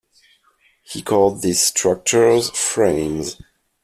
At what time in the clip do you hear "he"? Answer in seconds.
0.81-1.03